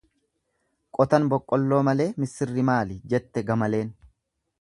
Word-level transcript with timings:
Qotan 0.97 1.27
boqqolloo 1.33 1.81
malee 1.89 2.07
missirri 2.23 2.65
maali? 2.71 2.97
jette 3.13 3.45
gamaleen. 3.51 3.93